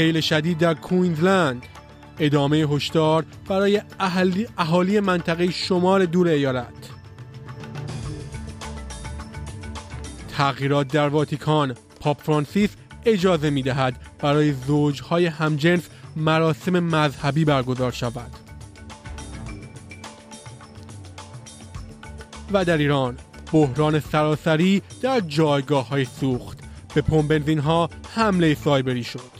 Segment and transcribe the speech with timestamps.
[0.00, 1.66] سیل شدید در کوینزلند.
[2.18, 6.66] ادامه هشدار برای اهالی, اهالی منطقه شمال دور ایالت.
[10.36, 11.74] تغییرات در واتیکان.
[12.00, 12.70] پاپ فرانسیس
[13.04, 15.82] اجازه می دهد برای زوجهای همجنس
[16.16, 18.30] مراسم مذهبی برگزار شود.
[22.52, 23.18] و در ایران
[23.52, 26.58] بحران سراسری در جایگاه های سوخت.
[26.94, 29.39] به پمپ بنزین ها حمله سایبری شد.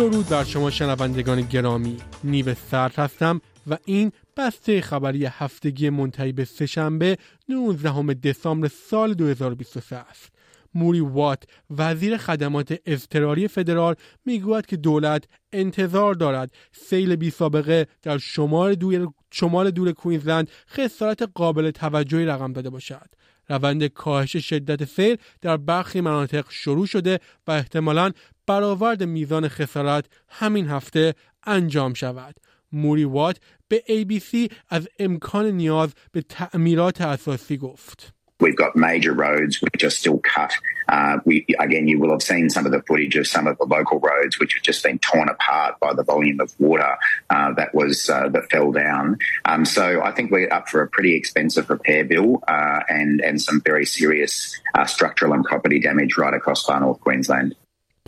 [0.00, 1.96] درود بر شما شنوندگان گرامی.
[2.24, 9.96] نیو سرد هستم و این بسته خبری هفتگی منتهی به سهشنبه 19 دسامبر سال 2023
[9.96, 10.32] است.
[10.74, 18.18] موری وات وزیر خدمات اضطراری فدرال می‌گوید که دولت انتظار دارد سیل بی سابقه در
[18.18, 23.10] شمال دور, شمال دور کوینزلند خسارت قابل توجهی رقم داده باشد.
[23.50, 28.10] روند کاهش شدت سیل در برخی مناطق شروع شده و احتمالا
[28.49, 32.35] برآورد میزان خسارت همین هفته انجام شود.
[32.71, 33.37] موری وات
[33.67, 38.11] به ABC از امکان نیاز به تعمیرات اساسی گفت.
[38.43, 40.51] We've got major roads which are still cut.
[40.89, 43.63] Uh, we, again, you will have seen some of the footage of some of the
[43.63, 46.97] local roads which have just been torn apart by the volume of water
[47.29, 49.17] uh, that was uh, that fell down.
[49.45, 53.41] Um, so I think we're up for a pretty expensive repair bill uh, and and
[53.41, 54.33] some very serious
[54.77, 57.55] uh, structural and property damage right across far north Queensland.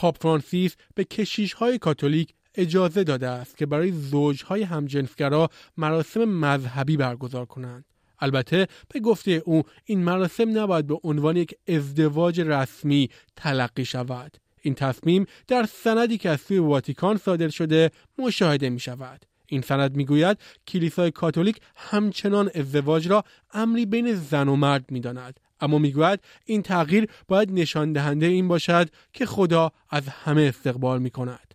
[0.03, 6.97] پاپ فرانسیس به کشیش های کاتولیک اجازه داده است که برای زوجهای همجنسگرا مراسم مذهبی
[6.97, 7.84] برگزار کنند.
[8.19, 14.36] البته به گفته او این مراسم نباید به عنوان یک ازدواج رسمی تلقی شود.
[14.62, 19.96] این تصمیم در سندی که از سوی واتیکان صادر شده مشاهده می شود این سند
[19.96, 25.41] می‌گوید کلیسای کاتولیک همچنان ازدواج را امری بین زن و مرد می‌داند.
[25.62, 31.11] اما می‌گوید این تغییر باید نشان دهنده این باشد که خدا از همه استقبال می
[31.11, 31.55] کند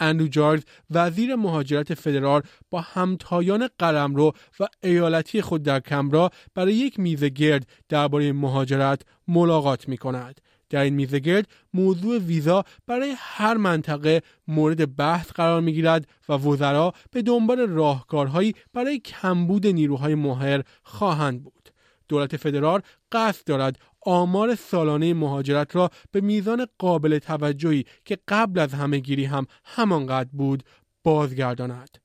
[0.00, 7.00] اندرو جارز وزیر مهاجرت فدرال با همتایان قلمرو و ایالتی خود در کمبرا برای یک
[7.00, 10.40] میز گرد درباره مهاجرت ملاقات می کند.
[10.70, 16.32] در این میز گرد موضوع ویزا برای هر منطقه مورد بحث قرار می گیرد و
[16.32, 21.57] وزرا به دنبال راهکارهایی برای کمبود نیروهای ماهر خواهند بود.
[22.08, 22.80] دولت فدرال
[23.12, 29.46] قصد دارد آمار سالانه مهاجرت را به میزان قابل توجهی که قبل از همهگیری هم
[29.64, 30.62] همانقدر بود
[31.04, 31.98] بازگرداند.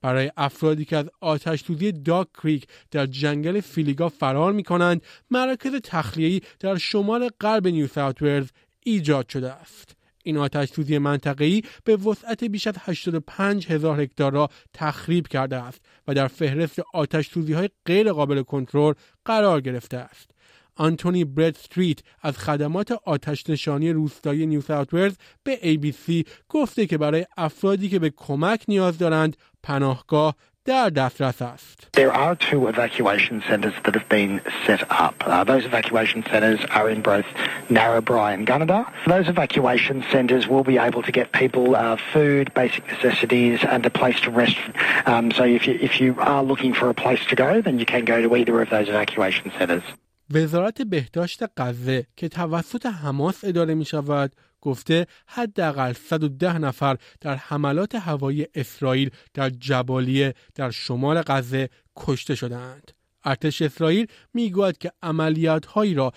[0.00, 5.74] برای افرادی که از آتش سوزی داک کریک در جنگل فیلیگا فرار می کنند مراکز
[5.74, 8.48] تخلیه‌ای در شمال غرب نیو ساوت
[8.84, 9.93] ایجاد شده است.
[10.24, 15.80] این آتش سوزی منطقه‌ای به وسعت بیش از 85 هزار هکتار را تخریب کرده است
[16.08, 20.30] و در فهرست آتش سوزی های غیر قابل کنترل قرار گرفته است.
[20.76, 27.26] آنتونی برد استریت از خدمات آتش نشانی روستایی نیو ساوت به ABC گفته که برای
[27.36, 31.87] افرادی که به کمک نیاز دارند پناهگاه در دسترس است.
[31.93, 35.15] There are two evacuation centres that have been set up.
[35.25, 37.25] Uh, those evacuation centres are in both
[37.69, 38.85] Narrabri and Gunnedah.
[39.07, 43.89] Those evacuation centres will be able to get people uh, food, basic necessities and a
[43.89, 44.57] place to rest.
[45.05, 47.87] Um, so if you, if you are looking for a place to go, then you
[47.93, 49.83] can go to either of those evacuation centres.
[50.30, 57.94] وزارت بهداشت غزه که توسط حماس اداره می شود گفته حداقل 110 نفر در حملات
[57.94, 62.92] هوایی اسرائیل در جبالیه در شمال غزه کشته شدند.
[63.24, 66.12] ارتش اسرائیل می‌گوید که عملیات هایی را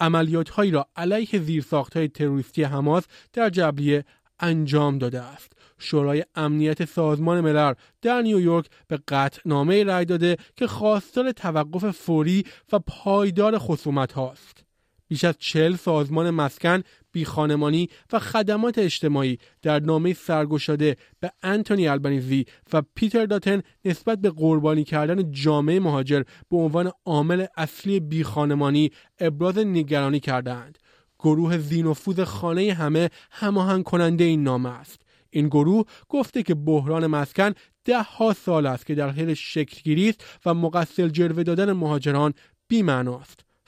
[0.00, 4.04] عملیات هایی را علیه زیرساخت های تروریستی حماس در جبلیه
[4.40, 5.52] انجام داده است.
[5.78, 12.78] شورای امنیت سازمان ملل در نیویورک به قطعنامه رأی داده که خواستار توقف فوری و
[12.78, 14.66] پایدار خصومت هاست.
[15.08, 22.46] بیش از چل سازمان مسکن بیخانمانی و خدمات اجتماعی در نامه سرگشاده به انتونی البنیزی
[22.72, 28.90] و پیتر داتن نسبت به قربانی کردن جامعه مهاجر به عنوان عامل اصلی بیخانمانی
[29.20, 30.78] ابراز نگرانی کردند.
[31.18, 35.02] گروه زینفوز خانه همه هماهنگ کننده این نامه است.
[35.30, 37.52] این گروه گفته که بحران مسکن
[37.84, 42.34] ده ها سال است که در حال شکلگیری است و مقصل جلوه دادن مهاجران.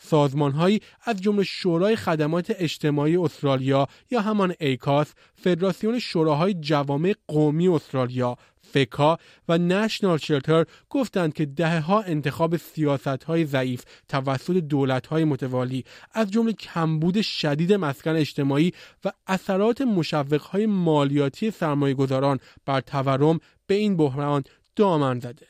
[0.00, 7.69] سازمان هایی از جمله شورای خدمات اجتماعی استرالیا یا همان ایکاس، فدراسیون شوراهای جوامع قومی
[7.69, 8.37] استرالیا،
[8.73, 9.19] فکا
[9.49, 15.85] و نشنال شلتر گفتند که دهه ها انتخاب سیاست های ضعیف توسط دولت های متوالی
[16.12, 18.73] از جمله کمبود شدید مسکن اجتماعی
[19.05, 24.44] و اثرات مشوق های مالیاتی سرمایه گذاران بر تورم به این بحران
[24.76, 25.47] دامن زده.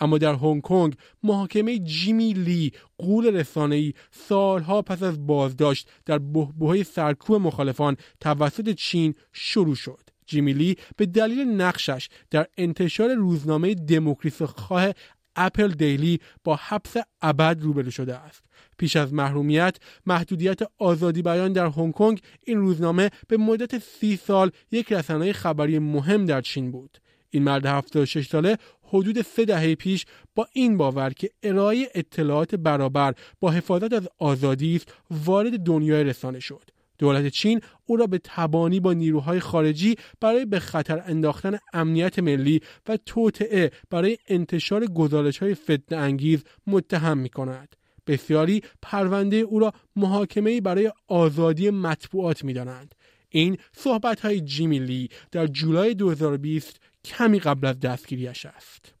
[0.00, 6.82] اما در هنگ کنگ محاکمه جیمی لی قول رسانه‌ای سالها پس از بازداشت در بهبهه
[6.82, 10.09] سرکوب مخالفان توسط چین شروع شد.
[10.30, 14.92] جیمی لی به دلیل نقشش در انتشار روزنامه دموکریس خواه
[15.36, 18.44] اپل دیلی با حبس ابد روبرو شده است.
[18.78, 24.50] پیش از محرومیت محدودیت آزادی بیان در هنگ کنگ این روزنامه به مدت سی سال
[24.70, 26.98] یک رسانه خبری مهم در چین بود.
[27.30, 33.14] این مرد 76 ساله حدود سه دهه پیش با این باور که ارائه اطلاعات برابر
[33.40, 38.80] با حفاظت از آزادی است وارد دنیای رسانه شد دولت چین او را به تبانی
[38.80, 45.54] با نیروهای خارجی برای به خطر انداختن امنیت ملی و توطعه برای انتشار گزارش های
[45.54, 47.76] فتن انگیز متهم می کند.
[48.06, 52.94] بسیاری پرونده او را محاکمه برای آزادی مطبوعات می دانند.
[53.28, 58.94] این صحبت های جیمی لی در جولای 2020 کمی قبل از دستگیریش است.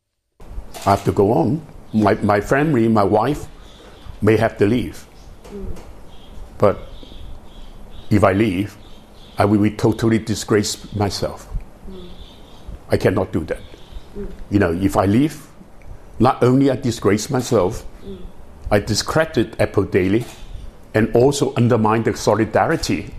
[0.84, 1.60] I go on.
[1.92, 3.42] My, my family, my wife
[4.22, 4.96] may have to leave.
[6.58, 6.76] But
[8.09, 8.77] if I leave,
[9.37, 11.47] I will be totally disgrace myself.
[12.89, 13.61] I cannot do that.
[14.49, 15.47] You know, if I leave,
[16.19, 17.85] not only I disgrace myself,
[18.71, 20.25] I discredit Apple Daily
[20.93, 23.13] and also undermine the solidarity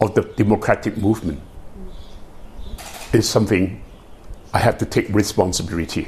[0.00, 1.40] of the democratic movement.
[3.12, 3.82] It's something
[4.54, 6.06] I have to take responsibility.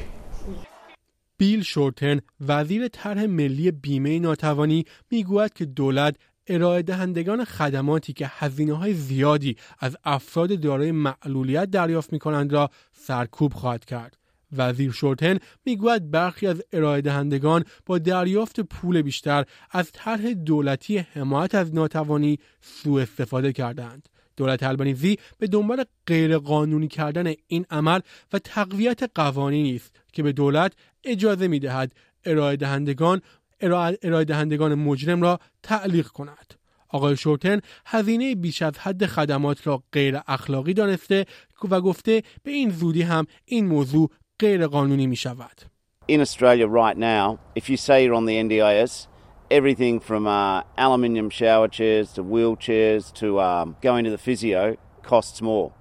[1.38, 6.16] بیل شورتن وزیر طرح ملی بیمه ناتوانی میگوید که دولت
[6.47, 12.69] ارائه دهندگان خدماتی که هزینه های زیادی از افراد دارای معلولیت دریافت می کنند را
[12.91, 14.17] سرکوب خواهد کرد.
[14.57, 21.55] وزیر شورتن می‌گوید برخی از ارائه دهندگان با دریافت پول بیشتر از طرح دولتی حمایت
[21.55, 24.09] از ناتوانی سوء استفاده کردند.
[24.37, 27.99] دولت البنیزی به دنبال غیرقانونی کردن این عمل
[28.33, 30.73] و تقویت قوانینی است که به دولت
[31.03, 31.91] اجازه می دهد
[32.25, 33.21] ارائه دهندگان
[33.63, 36.53] ارائه دهندگان مجرم را تعلیق کند.
[36.93, 41.25] آقای شورتن هزینه بیش از حد خدمات را غیر اخلاقی دانسته
[41.69, 45.61] و گفته به این زودی هم این موضوع غیر قانونی می شود.
[46.07, 49.07] In Australia right now, if you say you're on the NDIS,
[49.49, 55.41] everything from uh, aluminium shower chairs to wheelchairs to um, going to the physio costs
[55.41, 55.71] more.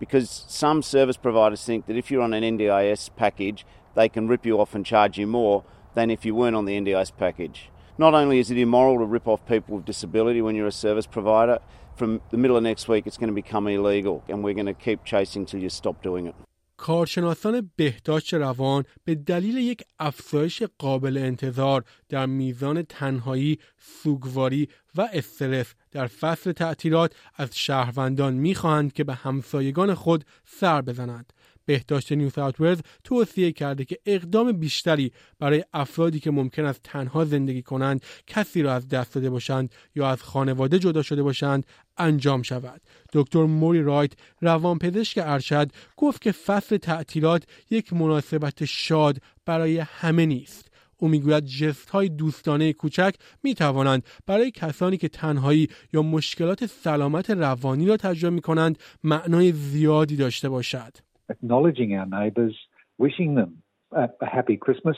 [0.00, 4.44] Because some service providers think that if you're on an NDIS package, they can rip
[4.44, 5.62] you off and charge you more
[5.94, 7.70] than if you weren't on the NDIS package.
[7.98, 11.06] Not only is it immoral to rip off people with disability when you're a service
[11.06, 11.58] provider,
[11.96, 14.80] from the middle of next week it's going to become illegal and we're going to
[14.86, 16.34] keep chasing till you stop doing it.
[16.76, 25.74] کارشناسان بهداشت روان به دلیل یک افزایش قابل انتظار در میزان تنهایی، سوگواری و استرس
[25.90, 31.32] در فصل تعطیلات از شهروندان می‌خواهند که به همسایگان خود سر بزنند.
[31.66, 37.24] بهداشت نیو ساوت ولز توصیه کرده که اقدام بیشتری برای افرادی که ممکن است تنها
[37.24, 41.66] زندگی کنند کسی را از دست داده باشند یا از خانواده جدا شده باشند
[41.96, 42.80] انجام شود
[43.12, 50.70] دکتر موری رایت روانپزشک ارشد گفت که فصل تعطیلات یک مناسبت شاد برای همه نیست
[50.96, 57.30] او می‌گوید جست های دوستانه کوچک می توانند برای کسانی که تنهایی یا مشکلات سلامت
[57.30, 61.09] روانی را تجربه می کنند معنای زیادی داشته باشد.
[61.30, 62.56] Acknowledging our neighbours,
[62.98, 64.96] wishing them a, a, happy Christmas,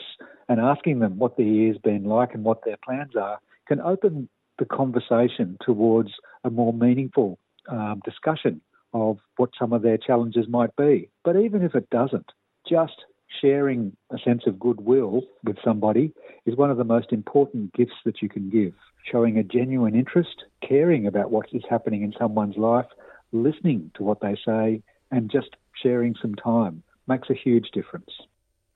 [0.49, 4.29] and asking them what the year's been like and what their plans are can open
[4.59, 6.11] the conversation towards
[6.45, 8.61] a more meaningful um, discussion
[8.93, 11.09] of what some of their challenges might be.
[11.25, 12.31] But even if it doesn't,
[12.69, 13.05] just
[13.41, 16.13] sharing a sense of goodwill with somebody
[16.45, 18.75] is one of the most important gifts that you can give.
[19.11, 22.87] Showing a genuine interest, caring about what is happening in someone's life,
[23.33, 25.53] listening to what they say, and just
[25.83, 26.77] sharing some time
[27.07, 28.13] makes a huge difference.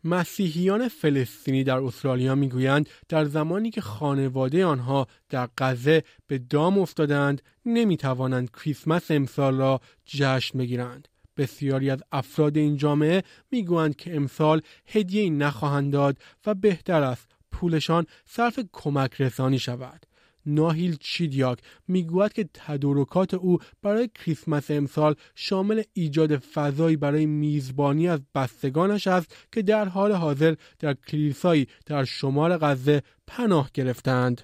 [0.04, 7.42] مسیحیان فلسطینی در استرالیا می‌گویند در زمانی که خانواده آنها در غزه به دام افتادند
[7.66, 15.30] نمی‌توانند کریسمس امسال را جشن بگیرند بسیاری از افراد این جامعه می‌گویند که امسال هدیه
[15.30, 20.06] نخواهند داد و بهتر است پولشان صرف کمک رسانی شود
[20.46, 28.20] ناهیل چیدیاک می‌گوید که تدارکات او برای کریسمس امسال شامل ایجاد فضایی برای میزبانی از
[28.34, 34.40] بستگانش است که در حال حاضر در کلیسایی در شمال غزه پناه گرفتند.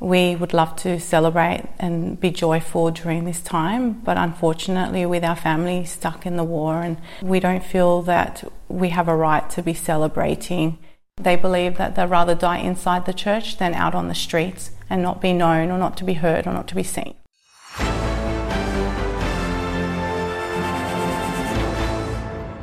[0.00, 5.36] We would love to celebrate and be joyful during this time, but unfortunately, with our
[5.36, 8.34] family stuck in the war, and we don't feel that
[8.68, 10.78] we have a right to be celebrating.
[11.16, 15.02] They believe that they'd rather die inside the church than out on the streets and
[15.02, 17.14] not be known or not to be heard or not to be seen.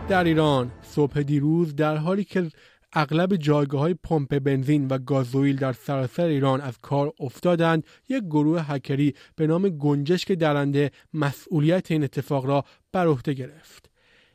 [0.10, 2.52] در ایران صبح دیروز در حالی که
[2.94, 8.72] اغلب جایگاه های پمپ بنزین و گازوئیل در سراسر ایران از کار افتادند یک گروه
[8.72, 13.90] هکری به نام گنجشک درنده مسئولیت این اتفاق را بر عهده گرفت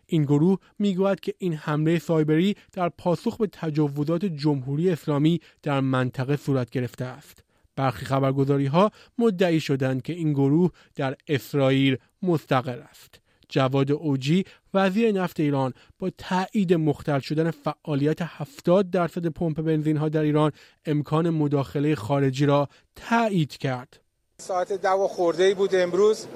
[0.06, 6.36] این گروه می‌گوید که این حمله سایبری در پاسخ به تجاوزات جمهوری اسلامی در منطقه
[6.36, 7.45] صورت گرفته است
[7.76, 15.12] برخی خبرگزاری ها مدعی شدند که این گروه در اسرائیل مستقر است جواد اوجی وزیر
[15.12, 20.52] نفت ایران با تایید مختل شدن فعالیت 70 درصد پمپ بنزین ها در ایران
[20.86, 24.00] امکان مداخله خارجی را تایید کرد.
[24.38, 26.26] ساعت دو خورده بود امروز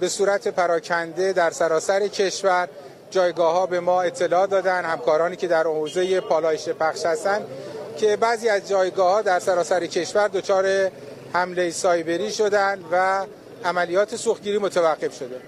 [0.00, 2.68] به صورت پراکنده در سراسر کشور
[3.10, 7.42] جایگاه ها به ما اطلاع دادن همکارانی که در حوزه پالایش پخش هستند
[7.98, 10.90] که بعضی از جایگاه ها در سراسر کشور دچار
[11.32, 13.26] حمله سایبری شدند و
[13.64, 15.40] عملیات سوختگیری متوقف شده.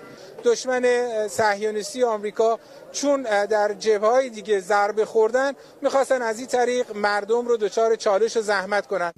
[0.44, 0.84] دشمن
[1.28, 2.58] صهیونیستی آمریکا
[2.92, 5.52] چون در جبههای دیگه ضربه خوردن
[5.82, 9.12] می‌خواستن از این طریق مردم رو دچار چالش و زحمت کنن.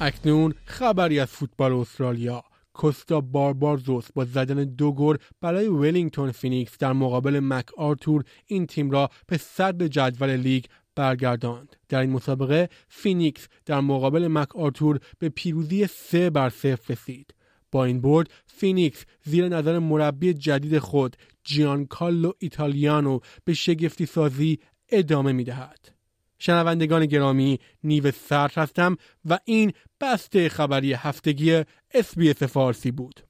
[0.00, 2.44] اکنون خبری از فوتبال استرالیا.
[2.74, 8.90] کوستا باربارزوس با زدن دو گل برای ولینگتون فینیکس در مقابل مک آرتور این تیم
[8.90, 10.64] را به صدر جدول لیگ
[10.96, 17.34] برگرداند در این مسابقه فینیکس در مقابل مک آرتور به پیروزی سه بر صفر رسید
[17.72, 24.58] با این برد فینیکس زیر نظر مربی جدید خود جیان کارلو ایتالیانو به شگفتی سازی
[24.88, 25.88] ادامه می دهد.
[26.38, 31.64] شنوندگان گرامی نیو سرد هستم و این بسته خبری هفتگی
[31.94, 33.20] SBS فارسی بود.